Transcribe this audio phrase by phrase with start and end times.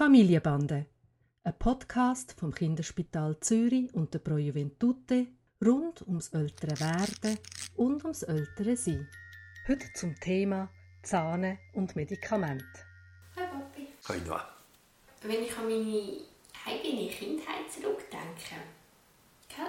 [0.00, 0.86] Familienbande,
[1.44, 5.26] ein Podcast vom Kinderspital Zürich und der Pro Juventute
[5.62, 7.38] rund ums ältere Werden
[7.76, 9.06] und ums ältere Sein.
[9.68, 10.70] Heute zum Thema
[11.02, 12.64] Zahne und Medikamente.
[13.36, 13.88] Hi Papi.
[14.08, 14.48] Hi Noah.
[15.20, 16.16] Wenn ich an meine
[16.64, 18.56] eigene Kindheit zurückdenke,
[19.50, 19.66] gell,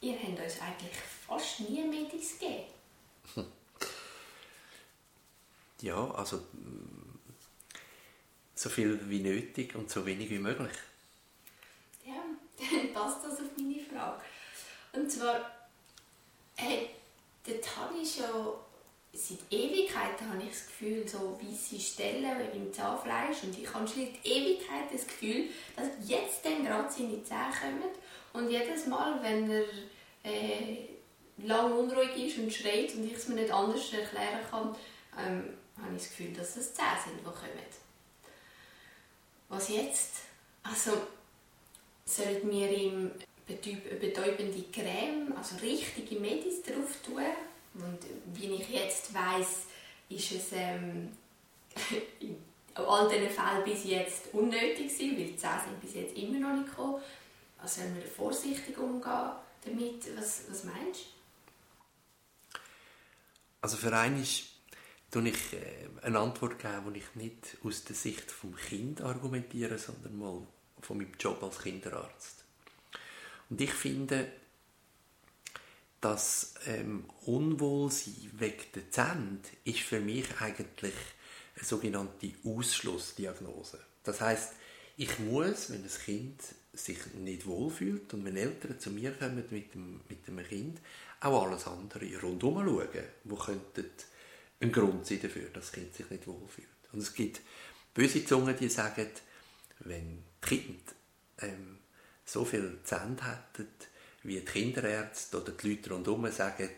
[0.00, 3.52] ihr habt uns eigentlich fast nie Medis gegeben.
[5.82, 6.40] Ja, also
[8.56, 10.72] so viel wie nötig und so wenig wie möglich.
[12.04, 12.24] Ja,
[12.58, 14.22] dann passt das auf meine Frage.
[14.94, 15.36] Und zwar,
[16.56, 16.86] äh,
[17.46, 18.54] der Tani ist ja
[19.12, 23.42] seit Ewigkeiten, habe ich das Gefühl, so weiße Stellen im Zahnfleisch.
[23.42, 27.90] Und ich habe schon seit Ewigkeiten das Gefühl, dass jetzt dann gerade seine Zähne kommen.
[28.32, 29.64] Und jedes Mal, wenn er
[30.24, 30.88] äh,
[31.38, 34.76] lang unruhig ist und schreit und ich es mir nicht anders erklären kann,
[35.18, 35.44] ähm,
[35.80, 37.86] habe ich das Gefühl, dass es Zähne sind, die kommen.
[39.48, 40.12] Was jetzt?
[40.62, 40.92] Also,
[42.04, 43.10] sollten wir ihm
[43.48, 47.22] betäub- betäubende Creme, also richtige Medis drauf tun?
[47.74, 47.98] Und
[48.34, 49.66] wie ich jetzt weiß,
[50.08, 51.16] ist es ähm,
[52.20, 52.36] in
[52.74, 56.56] all diesen Fällen bis jetzt unnötig gewesen, weil die Zähne sind bis jetzt immer noch
[56.56, 57.02] nicht gekommen.
[57.58, 59.30] Also sollen wir vorsichtig umgehen
[59.64, 60.16] damit?
[60.18, 62.58] Was, was meinst du?
[63.60, 64.24] Also für einen
[65.10, 69.78] tue ich äh, eine Antwort geben, die ich nicht aus der Sicht vom Kind argumentiere,
[69.78, 70.46] sondern mal
[70.80, 72.44] von meinem Job als Kinderarzt.
[73.48, 74.30] Und ich finde,
[76.00, 80.94] das ähm, Unwohlsein wegen der Zähne ist für mich eigentlich
[81.56, 83.80] eine sogenannte Ausschlussdiagnose.
[84.04, 84.52] Das heißt,
[84.98, 86.40] ich muss, wenn ein Kind
[86.72, 90.80] sich nicht wohlfühlt und wenn Eltern zu mir kommen mit dem, mit dem Kind,
[91.20, 93.84] auch alles andere rundherum schauen, wo könnte
[94.60, 96.68] ein Grund sein dafür, dass das Kind sich nicht wohlfühlt.
[96.92, 97.40] Und es gibt
[97.94, 99.08] böse Zungen, die sagen,
[99.80, 100.92] wenn die Kinder
[101.40, 101.78] ähm,
[102.24, 103.68] so viele Zähne hätten,
[104.22, 106.70] wie die Kinderärzte oder die Leute rundherum sagen,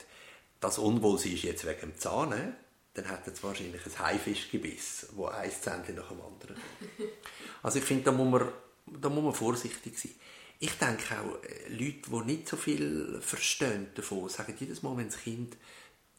[0.60, 2.56] das Unwohlsein ist jetzt wegen dem Zahn, ne?
[2.94, 7.10] dann hätten sie wahrscheinlich ein Haifischgebiss, wo ein Zähnchen nach dem anderen kommt.
[7.62, 8.52] Also ich finde, da muss man,
[9.00, 10.12] da muss man vorsichtig sein.
[10.60, 15.06] Ich denke auch, äh, Leute, die nicht so viel verstehen davon, sagen jedes Mal, wenn
[15.08, 15.56] das Kind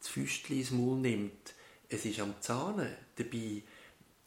[0.00, 1.54] das Füßchen ins Maul nimmt,
[1.88, 2.88] es ist am Zahnen.
[3.16, 3.62] Dabei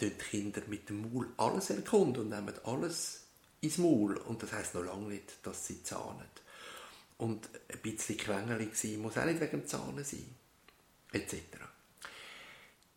[0.02, 3.24] die Kinder mit dem Maul alles erkunden und nehmen alles
[3.62, 4.18] ins Maul.
[4.18, 6.28] Und das heisst noch lange nicht, dass sie zahnen.
[7.18, 10.26] Und ein bisschen quengelig sein muss auch nicht wegen dem Zahnen sein.
[11.12, 11.36] Etc.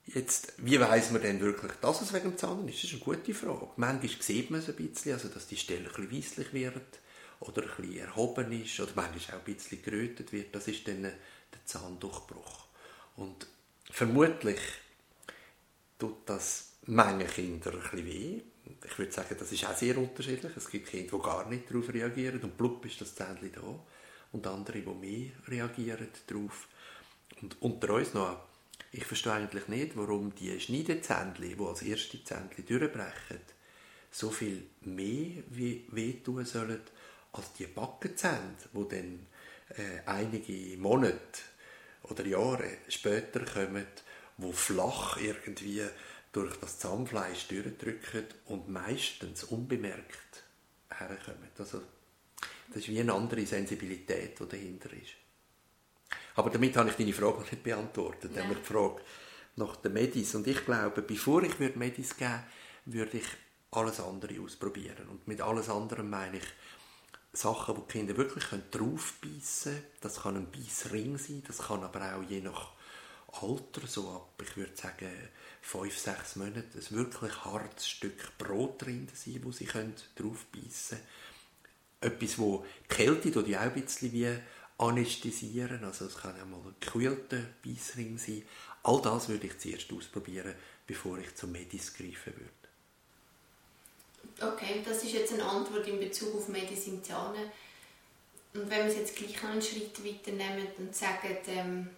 [0.06, 2.78] Jetzt, wie weiss man denn wirklich, dass es wegen dem Zahnen ist?
[2.78, 3.68] Das ist eine gute Frage.
[3.76, 7.00] Manchmal sieht man es ein bisschen, also dass die Stelle ein bisschen weisslich wird
[7.40, 10.54] oder ein bisschen erhoben ist oder manchmal auch ein bisschen gerötet wird.
[10.54, 12.65] Das ist dann der Zahndurchbruch.
[13.16, 13.46] Und
[13.90, 14.60] vermutlich
[15.98, 18.40] tut das manchen Kindern ein bisschen weh.
[18.84, 20.56] Ich würde sagen, das ist auch sehr unterschiedlich.
[20.56, 23.80] Es gibt Kinder, die gar nicht darauf reagieren und blub ist das Zähnchen da.
[24.32, 26.68] Und andere, die mehr reagieren darauf.
[27.40, 28.40] Und unter uns noch,
[28.92, 33.40] ich verstehe eigentlich nicht, warum die Schneidezähnchen, die als erste Zähnchen durchbrechen,
[34.10, 36.80] so viel mehr wehtun sollen,
[37.32, 39.26] als die Backenzähne, die dann
[39.76, 41.18] äh, einige Monate
[42.10, 43.86] oder Jahre später kommen,
[44.38, 45.82] wo flach irgendwie
[46.32, 50.44] durch das Zahnfleisch durchdrücken und meistens unbemerkt
[50.90, 51.48] herkommen.
[51.58, 51.82] Also,
[52.68, 55.14] das ist wie eine andere Sensibilität, die dahinter ist.
[56.34, 58.34] Aber damit habe ich deine Frage noch nicht beantwortet.
[58.34, 58.42] Ja.
[58.42, 59.02] Ich gefragt
[59.56, 60.34] nach den Medis.
[60.34, 62.42] Und ich glaube, bevor ich Medis geben
[62.84, 63.26] würde, würde ich
[63.70, 65.08] alles andere ausprobieren.
[65.08, 66.44] Und mit alles anderem meine ich
[67.36, 69.84] Sachen, wo die Kinder wirklich draufbeissen können.
[70.00, 72.72] Das kann ein Beißring sein, das kann aber auch je nach
[73.42, 75.10] Alter, so ab, ich würde sagen,
[75.60, 82.12] fünf, sechs Monate, ein wirklich hartes Stück Brot drin sein, wo sie draufbeissen können.
[82.12, 84.28] Etwas, wo die Kälte tut ja auch ein bisschen wie
[84.78, 88.42] anästhesieren, also es kann auch mal ein gekühlter Beißring sein.
[88.82, 90.54] All das würde ich zuerst ausprobieren,
[90.86, 92.65] bevor ich zum Medis greifen würde.
[94.40, 97.50] Okay, das ist jetzt eine Antwort in Bezug auf Medizinzahlen.
[98.52, 101.90] Und wenn wir es jetzt gleich noch einen Schritt weiter nehmen und sagen, ähm,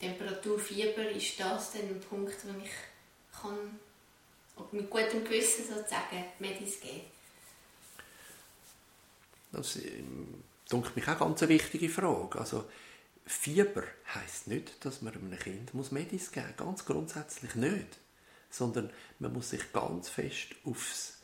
[0.00, 2.70] Temperatur, Fieber, ist das dann ein Punkt, wo ich
[3.40, 3.78] kann,
[4.72, 7.02] mit gutem Gewissen sozusagen Medis geben
[9.52, 9.86] Das ist
[10.96, 12.38] mich auch ganz eine wichtige Frage.
[12.38, 12.64] Also,
[13.24, 16.56] Fieber heisst nicht, dass man einem Kind Medis geben muss.
[16.56, 17.98] Ganz grundsätzlich nicht.
[18.50, 21.21] Sondern man muss sich ganz fest aufs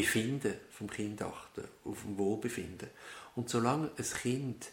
[0.00, 2.88] Befinden vom Kind achten, auf dem Wohlbefinden.
[3.36, 4.70] Und solange ein Kind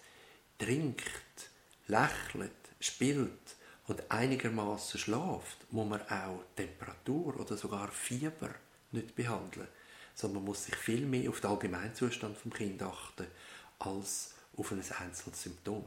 [0.57, 1.49] trinkt,
[1.87, 3.55] lächelt, spielt
[3.87, 8.55] und einigermaßen schläft, muss man auch Temperatur oder sogar Fieber
[8.91, 9.67] nicht behandeln,
[10.15, 13.27] sondern man muss sich viel mehr auf den Allgemeinzustand des Kindes achten,
[13.79, 15.83] als auf ein einzelnes Symptom.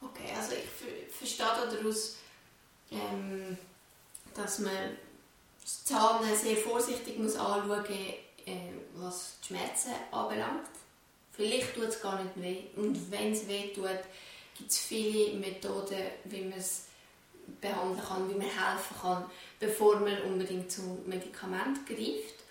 [0.00, 2.16] Okay, also ich verstehe daraus,
[2.92, 3.58] ähm,
[4.34, 4.96] dass man
[5.60, 7.88] das Zahlen sehr vorsichtig muss anschauen muss,
[8.46, 10.68] äh, was die Schmerzen anbelangt.
[11.32, 12.64] Vielleicht tut es gar nicht weh.
[12.76, 13.88] Und wenn es weh tut,
[14.56, 16.86] gibt es viele Methoden, wie man es
[17.60, 19.24] behandeln kann, wie man helfen kann,
[19.58, 22.42] bevor man unbedingt zu Medikament greift.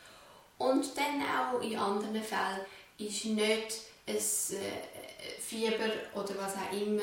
[0.58, 2.62] Und dann auch in anderen Fällen
[2.98, 7.02] ist nicht ein äh, Fieber oder was auch immer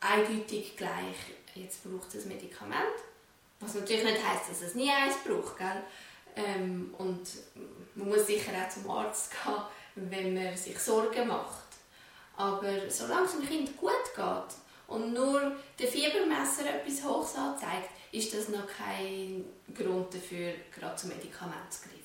[0.00, 1.16] eindeutig gleich,
[1.54, 2.96] jetzt braucht es ein Medikament.
[3.60, 5.56] Was natürlich nicht heisst, dass es nie eins braucht.
[5.56, 5.82] Gell?
[6.36, 7.20] Ähm, und
[7.94, 9.62] man muss sicher auch zum Arzt gehen,
[10.10, 11.66] wenn man sich Sorgen macht.
[12.36, 14.56] Aber solange es dem Kind gut geht
[14.88, 19.44] und nur der Fiebermesser etwas Hochs anzeigt, ist das noch kein
[19.74, 22.01] Grund dafür, gerade zum Medikament zu greifen.